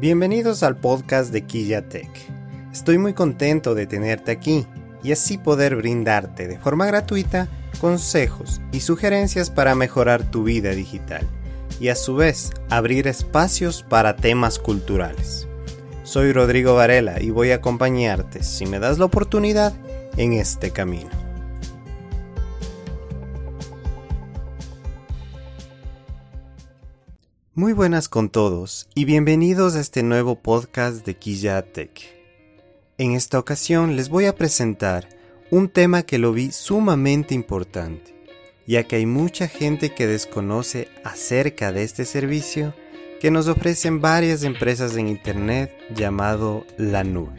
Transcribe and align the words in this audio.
Bienvenidos 0.00 0.62
al 0.62 0.76
podcast 0.76 1.32
de 1.32 1.40
Tech. 1.42 2.08
Estoy 2.72 2.98
muy 2.98 3.14
contento 3.14 3.74
de 3.74 3.88
tenerte 3.88 4.30
aquí 4.30 4.64
y 5.02 5.10
así 5.10 5.38
poder 5.38 5.74
brindarte 5.74 6.46
de 6.46 6.56
forma 6.56 6.86
gratuita 6.86 7.48
consejos 7.80 8.60
y 8.70 8.78
sugerencias 8.78 9.50
para 9.50 9.74
mejorar 9.74 10.22
tu 10.22 10.44
vida 10.44 10.70
digital 10.70 11.26
y 11.80 11.88
a 11.88 11.96
su 11.96 12.14
vez 12.14 12.52
abrir 12.70 13.08
espacios 13.08 13.82
para 13.82 14.14
temas 14.14 14.60
culturales. 14.60 15.48
Soy 16.04 16.32
Rodrigo 16.32 16.76
Varela 16.76 17.20
y 17.20 17.30
voy 17.30 17.50
a 17.50 17.56
acompañarte, 17.56 18.44
si 18.44 18.66
me 18.66 18.78
das 18.78 19.00
la 19.00 19.06
oportunidad, 19.06 19.72
en 20.16 20.32
este 20.32 20.70
camino. 20.70 21.17
Muy 27.58 27.72
buenas 27.72 28.08
con 28.08 28.28
todos 28.28 28.86
y 28.94 29.04
bienvenidos 29.04 29.74
a 29.74 29.80
este 29.80 30.04
nuevo 30.04 30.36
podcast 30.36 31.04
de 31.04 31.14
Tech. 31.14 31.90
En 32.98 33.14
esta 33.14 33.36
ocasión 33.36 33.96
les 33.96 34.10
voy 34.10 34.26
a 34.26 34.36
presentar 34.36 35.08
un 35.50 35.68
tema 35.68 36.04
que 36.04 36.18
lo 36.18 36.32
vi 36.32 36.52
sumamente 36.52 37.34
importante, 37.34 38.14
ya 38.64 38.84
que 38.84 38.94
hay 38.94 39.06
mucha 39.06 39.48
gente 39.48 39.92
que 39.92 40.06
desconoce 40.06 40.86
acerca 41.02 41.72
de 41.72 41.82
este 41.82 42.04
servicio 42.04 42.74
que 43.20 43.32
nos 43.32 43.48
ofrecen 43.48 44.00
varias 44.00 44.44
empresas 44.44 44.96
en 44.96 45.08
Internet 45.08 45.72
llamado 45.92 46.64
la 46.76 47.02
nube. 47.02 47.34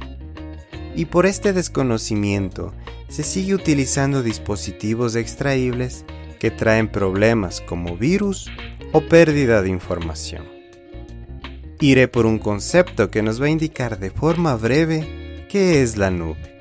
Y 0.98 1.06
por 1.06 1.28
este 1.28 1.54
desconocimiento 1.54 2.74
se 3.08 3.24
sigue 3.24 3.54
utilizando 3.56 4.22
dispositivos 4.22 5.16
extraíbles 5.16 6.04
que 6.40 6.52
traen 6.52 6.88
problemas 6.88 7.62
como 7.62 7.98
virus 7.98 8.50
o 8.92 9.02
pérdida 9.02 9.62
de 9.62 9.70
información. 9.70 10.46
Iré 11.80 12.08
por 12.08 12.26
un 12.26 12.40
concepto 12.40 13.10
que 13.10 13.22
nos 13.22 13.42
va 13.42 13.46
a 13.46 13.50
indicar 13.50 14.00
de 14.00 14.10
forma 14.10 14.56
breve 14.56 15.46
qué 15.50 15.82
es 15.82 15.98
la 15.98 16.12
nube. 16.12 16.60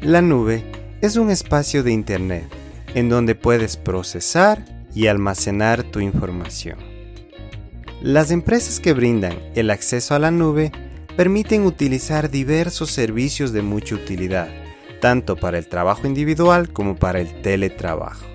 La 0.00 0.22
nube 0.22 0.64
es 1.00 1.16
un 1.16 1.30
espacio 1.30 1.82
de 1.82 1.92
Internet 1.92 2.44
en 2.94 3.08
donde 3.08 3.34
puedes 3.34 3.76
procesar 3.76 4.64
y 4.94 5.08
almacenar 5.08 5.82
tu 5.82 6.00
información. 6.00 6.78
Las 8.00 8.30
empresas 8.30 8.80
que 8.80 8.92
brindan 8.92 9.38
el 9.54 9.70
acceso 9.70 10.14
a 10.14 10.18
la 10.18 10.30
nube 10.30 10.72
permiten 11.16 11.64
utilizar 11.64 12.30
diversos 12.30 12.90
servicios 12.90 13.52
de 13.52 13.62
mucha 13.62 13.94
utilidad, 13.94 14.48
tanto 15.00 15.36
para 15.36 15.58
el 15.58 15.68
trabajo 15.68 16.06
individual 16.06 16.72
como 16.72 16.96
para 16.96 17.20
el 17.20 17.42
teletrabajo. 17.42 18.33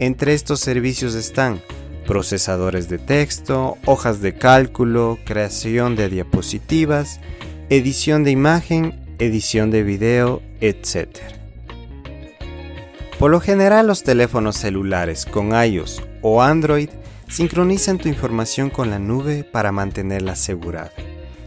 Entre 0.00 0.32
estos 0.32 0.60
servicios 0.60 1.14
están 1.14 1.60
procesadores 2.06 2.88
de 2.88 2.96
texto, 2.96 3.76
hojas 3.84 4.22
de 4.22 4.34
cálculo, 4.34 5.18
creación 5.26 5.94
de 5.94 6.08
diapositivas, 6.08 7.20
edición 7.68 8.24
de 8.24 8.30
imagen, 8.30 8.98
edición 9.18 9.70
de 9.70 9.82
video, 9.82 10.40
etc. 10.62 11.18
Por 13.18 13.30
lo 13.30 13.40
general 13.40 13.88
los 13.88 14.02
teléfonos 14.02 14.56
celulares 14.56 15.26
con 15.26 15.50
iOS 15.52 16.02
o 16.22 16.40
Android 16.40 16.88
sincronizan 17.28 17.98
tu 17.98 18.08
información 18.08 18.70
con 18.70 18.88
la 18.88 18.98
nube 18.98 19.44
para 19.44 19.70
mantenerla 19.70 20.32
asegurada. 20.32 20.92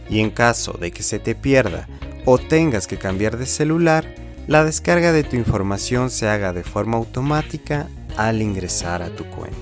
Y 0.08 0.20
en 0.20 0.30
caso 0.30 0.74
de 0.74 0.92
que 0.92 1.02
se 1.02 1.18
te 1.18 1.34
pierda 1.34 1.88
o 2.24 2.38
tengas 2.38 2.86
que 2.86 2.98
cambiar 2.98 3.36
de 3.36 3.46
celular, 3.46 4.14
la 4.46 4.64
descarga 4.64 5.10
de 5.10 5.24
tu 5.24 5.34
información 5.34 6.08
se 6.08 6.28
haga 6.28 6.52
de 6.52 6.62
forma 6.62 6.98
automática 6.98 7.88
al 8.16 8.42
ingresar 8.42 9.02
a 9.02 9.10
tu 9.10 9.24
cuenta. 9.24 9.58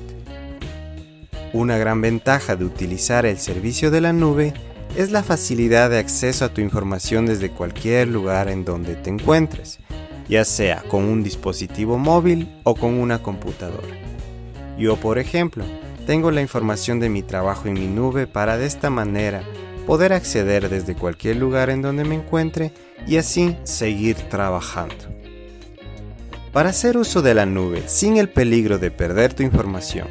Una 1.52 1.76
gran 1.76 2.00
ventaja 2.00 2.56
de 2.56 2.64
utilizar 2.64 3.26
el 3.26 3.38
servicio 3.38 3.90
de 3.90 4.00
la 4.00 4.12
nube 4.12 4.54
es 4.96 5.10
la 5.10 5.22
facilidad 5.22 5.90
de 5.90 5.98
acceso 5.98 6.44
a 6.44 6.52
tu 6.52 6.60
información 6.60 7.26
desde 7.26 7.50
cualquier 7.50 8.08
lugar 8.08 8.48
en 8.48 8.64
donde 8.64 8.94
te 8.94 9.10
encuentres, 9.10 9.78
ya 10.28 10.44
sea 10.44 10.82
con 10.88 11.04
un 11.04 11.22
dispositivo 11.22 11.98
móvil 11.98 12.48
o 12.64 12.74
con 12.74 12.94
una 12.94 13.22
computadora. 13.22 13.96
Yo, 14.78 14.96
por 14.96 15.18
ejemplo, 15.18 15.64
tengo 16.06 16.30
la 16.30 16.40
información 16.40 17.00
de 17.00 17.08
mi 17.08 17.22
trabajo 17.22 17.68
en 17.68 17.74
mi 17.74 17.86
nube 17.86 18.26
para 18.26 18.56
de 18.56 18.66
esta 18.66 18.90
manera 18.90 19.42
poder 19.86 20.12
acceder 20.12 20.68
desde 20.68 20.94
cualquier 20.94 21.36
lugar 21.36 21.70
en 21.70 21.82
donde 21.82 22.04
me 22.04 22.14
encuentre 22.14 22.72
y 23.06 23.16
así 23.16 23.56
seguir 23.64 24.16
trabajando. 24.16 25.11
Para 26.52 26.68
hacer 26.68 26.98
uso 26.98 27.22
de 27.22 27.32
la 27.32 27.46
nube 27.46 27.84
sin 27.86 28.18
el 28.18 28.28
peligro 28.28 28.78
de 28.78 28.90
perder 28.90 29.32
tu 29.32 29.42
información 29.42 30.06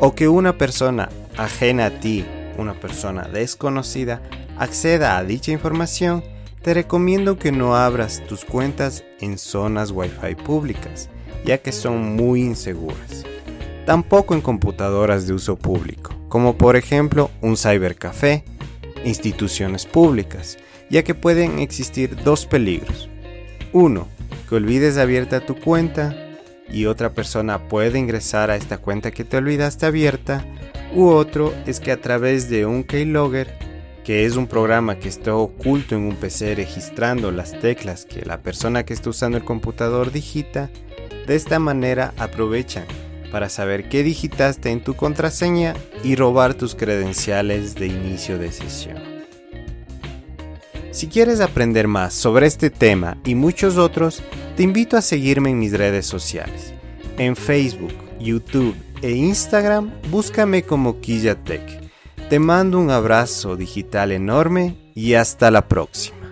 o 0.00 0.16
que 0.16 0.26
una 0.26 0.58
persona 0.58 1.08
ajena 1.36 1.86
a 1.86 1.90
ti, 2.00 2.24
una 2.58 2.74
persona 2.74 3.28
desconocida, 3.32 4.20
acceda 4.58 5.16
a 5.16 5.22
dicha 5.22 5.52
información, 5.52 6.24
te 6.62 6.74
recomiendo 6.74 7.38
que 7.38 7.52
no 7.52 7.76
abras 7.76 8.22
tus 8.26 8.44
cuentas 8.44 9.04
en 9.20 9.38
zonas 9.38 9.92
Wi-Fi 9.92 10.34
públicas, 10.34 11.10
ya 11.44 11.58
que 11.58 11.70
son 11.70 12.16
muy 12.16 12.40
inseguras. 12.42 13.24
Tampoco 13.86 14.34
en 14.34 14.40
computadoras 14.40 15.28
de 15.28 15.34
uso 15.34 15.54
público, 15.54 16.12
como 16.28 16.58
por 16.58 16.74
ejemplo 16.74 17.30
un 17.40 17.56
cybercafé, 17.56 18.44
instituciones 19.04 19.86
públicas, 19.86 20.58
ya 20.90 21.04
que 21.04 21.14
pueden 21.14 21.60
existir 21.60 22.16
dos 22.24 22.46
peligros. 22.46 23.08
Uno, 23.72 24.08
que 24.54 24.58
olvides 24.58 24.98
abierta 24.98 25.40
tu 25.40 25.56
cuenta 25.56 26.14
y 26.68 26.86
otra 26.86 27.12
persona 27.12 27.66
puede 27.66 27.98
ingresar 27.98 28.52
a 28.52 28.56
esta 28.56 28.78
cuenta 28.78 29.10
que 29.10 29.24
te 29.24 29.36
olvidaste 29.36 29.84
abierta, 29.84 30.44
u 30.94 31.08
otro 31.08 31.52
es 31.66 31.80
que 31.80 31.90
a 31.90 32.00
través 32.00 32.48
de 32.48 32.64
un 32.64 32.84
keylogger, 32.84 33.52
que 34.04 34.24
es 34.24 34.36
un 34.36 34.46
programa 34.46 35.00
que 35.00 35.08
está 35.08 35.34
oculto 35.34 35.96
en 35.96 36.02
un 36.02 36.14
PC 36.14 36.54
registrando 36.54 37.32
las 37.32 37.58
teclas 37.58 38.04
que 38.04 38.24
la 38.24 38.42
persona 38.42 38.84
que 38.84 38.94
está 38.94 39.10
usando 39.10 39.38
el 39.38 39.44
computador 39.44 40.12
digita, 40.12 40.70
de 41.26 41.34
esta 41.34 41.58
manera 41.58 42.14
aprovechan 42.16 42.84
para 43.32 43.48
saber 43.48 43.88
qué 43.88 44.04
digitaste 44.04 44.70
en 44.70 44.84
tu 44.84 44.94
contraseña 44.94 45.74
y 46.04 46.14
robar 46.14 46.54
tus 46.54 46.76
credenciales 46.76 47.74
de 47.74 47.88
inicio 47.88 48.38
de 48.38 48.52
sesión. 48.52 49.14
Si 50.94 51.08
quieres 51.08 51.40
aprender 51.40 51.88
más 51.88 52.14
sobre 52.14 52.46
este 52.46 52.70
tema 52.70 53.18
y 53.24 53.34
muchos 53.34 53.78
otros, 53.78 54.22
te 54.56 54.62
invito 54.62 54.96
a 54.96 55.02
seguirme 55.02 55.50
en 55.50 55.58
mis 55.58 55.72
redes 55.72 56.06
sociales. 56.06 56.72
En 57.18 57.36
Facebook, 57.36 57.92
YouTube 58.20 58.76
e 59.02 59.10
Instagram, 59.10 59.92
búscame 60.10 60.62
como 60.62 61.00
Tech. 61.00 61.90
Te 62.30 62.38
mando 62.38 62.78
un 62.78 62.90
abrazo 62.90 63.56
digital 63.56 64.12
enorme 64.12 64.76
y 64.94 65.14
hasta 65.14 65.50
la 65.50 65.68
próxima. 65.68 66.23